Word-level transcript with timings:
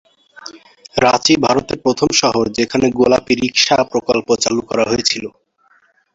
রাঁচি 0.97 1.33
ভারতের 1.45 1.77
প্রথম 1.85 2.09
শহর 2.21 2.45
যেখানে 2.57 2.85
গোলাপী 2.99 3.33
রিকশা 3.37 3.77
প্রকল্প 3.91 4.27
চালু 4.43 4.61
করা 4.69 4.83
হয়েছিল। 4.89 5.25